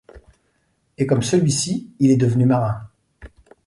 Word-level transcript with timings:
Et, 0.97 1.05
comme 1.05 1.21
celui-ci, 1.21 1.93
il 1.99 2.09
est 2.09 2.17
devenu 2.17 2.47
marin. 2.47 2.89